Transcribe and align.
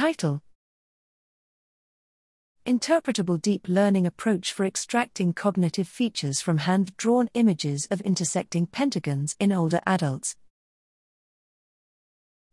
Title 0.00 0.40
Interpretable 2.64 3.38
Deep 3.38 3.68
Learning 3.68 4.06
Approach 4.06 4.50
for 4.50 4.64
Extracting 4.64 5.34
Cognitive 5.34 5.86
Features 5.86 6.40
from 6.40 6.56
Hand 6.56 6.96
Drawn 6.96 7.28
Images 7.34 7.86
of 7.90 8.00
Intersecting 8.00 8.64
Pentagons 8.64 9.36
in 9.38 9.52
Older 9.52 9.82
Adults. 9.86 10.36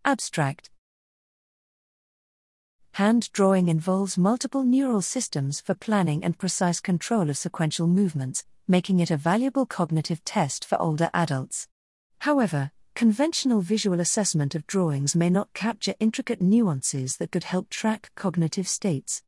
Abstract 0.03 0.69
Hand 2.95 3.31
drawing 3.31 3.69
involves 3.69 4.17
multiple 4.17 4.63
neural 4.63 5.01
systems 5.01 5.61
for 5.61 5.73
planning 5.73 6.25
and 6.25 6.37
precise 6.37 6.81
control 6.81 7.29
of 7.29 7.37
sequential 7.37 7.87
movements, 7.87 8.43
making 8.67 8.99
it 8.99 9.09
a 9.09 9.15
valuable 9.15 9.65
cognitive 9.65 10.21
test 10.25 10.65
for 10.65 10.77
older 10.81 11.09
adults. 11.13 11.69
However, 12.19 12.71
conventional 12.97 13.61
visual 13.61 13.99
assessment 13.99 14.55
of 14.55 14.65
drawings 14.65 15.15
may 15.15 15.29
not 15.29 15.53
capture 15.53 15.93
intricate 15.99 16.41
nuances 16.41 17.17
that 17.17 17.29
could 17.31 17.43
help 17.43 17.69
track 17.69 18.09
cognitive 18.15 18.67
states. 18.67 19.21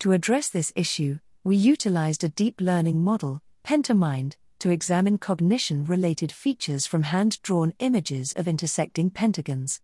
To 0.00 0.10
address 0.10 0.48
this 0.48 0.72
issue, 0.74 1.20
we 1.44 1.54
utilized 1.54 2.24
a 2.24 2.28
deep 2.28 2.60
learning 2.60 3.00
model, 3.04 3.40
PentaMind, 3.64 4.34
to 4.58 4.70
examine 4.70 5.18
cognition 5.18 5.84
related 5.84 6.32
features 6.32 6.84
from 6.84 7.04
hand 7.04 7.40
drawn 7.42 7.74
images 7.78 8.32
of 8.32 8.48
intersecting 8.48 9.08
pentagons. 9.08 9.80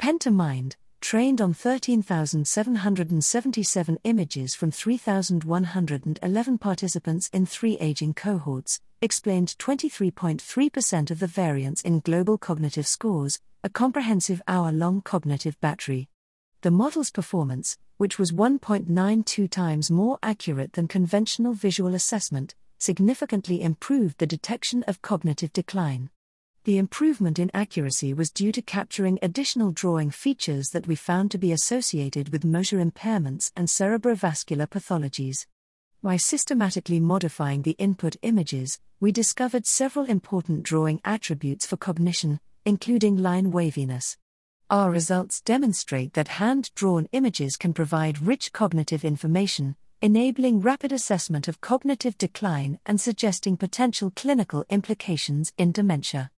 PentaMind, 0.00 0.76
trained 1.00 1.40
on 1.40 1.54
13,777 1.54 3.98
images 4.04 4.54
from 4.54 4.70
3,111 4.70 6.58
participants 6.58 7.30
in 7.32 7.46
three 7.46 7.78
aging 7.78 8.12
cohorts, 8.14 8.80
explained 9.00 9.56
23.3% 9.58 11.10
of 11.10 11.18
the 11.18 11.26
variance 11.26 11.80
in 11.82 12.00
global 12.00 12.36
cognitive 12.36 12.86
scores, 12.86 13.40
a 13.64 13.68
comprehensive 13.68 14.42
hour 14.46 14.72
long 14.72 15.00
cognitive 15.00 15.60
battery. 15.60 16.08
The 16.62 16.70
model's 16.70 17.10
performance, 17.10 17.76
which 17.96 18.18
was 18.18 18.32
1.92 18.32 19.50
times 19.50 19.90
more 19.90 20.18
accurate 20.22 20.74
than 20.74 20.88
conventional 20.88 21.52
visual 21.52 21.94
assessment, 21.94 22.54
significantly 22.78 23.62
improved 23.62 24.18
the 24.18 24.26
detection 24.26 24.82
of 24.84 25.02
cognitive 25.02 25.52
decline. 25.52 26.10
The 26.68 26.76
improvement 26.76 27.38
in 27.38 27.50
accuracy 27.54 28.12
was 28.12 28.30
due 28.30 28.52
to 28.52 28.60
capturing 28.60 29.18
additional 29.22 29.72
drawing 29.72 30.10
features 30.10 30.68
that 30.72 30.86
we 30.86 30.96
found 30.96 31.30
to 31.30 31.38
be 31.38 31.50
associated 31.50 32.28
with 32.28 32.44
motor 32.44 32.76
impairments 32.76 33.50
and 33.56 33.68
cerebrovascular 33.68 34.68
pathologies. 34.68 35.46
By 36.02 36.18
systematically 36.18 37.00
modifying 37.00 37.62
the 37.62 37.74
input 37.78 38.16
images, 38.20 38.78
we 39.00 39.12
discovered 39.12 39.64
several 39.64 40.04
important 40.04 40.62
drawing 40.62 41.00
attributes 41.06 41.64
for 41.64 41.78
cognition, 41.78 42.38
including 42.66 43.16
line 43.16 43.50
waviness. 43.50 44.18
Our 44.68 44.90
results 44.90 45.40
demonstrate 45.40 46.12
that 46.12 46.36
hand 46.36 46.70
drawn 46.74 47.08
images 47.12 47.56
can 47.56 47.72
provide 47.72 48.20
rich 48.20 48.52
cognitive 48.52 49.06
information, 49.06 49.74
enabling 50.02 50.60
rapid 50.60 50.92
assessment 50.92 51.48
of 51.48 51.62
cognitive 51.62 52.18
decline 52.18 52.78
and 52.84 53.00
suggesting 53.00 53.56
potential 53.56 54.12
clinical 54.14 54.66
implications 54.68 55.54
in 55.56 55.72
dementia. 55.72 56.30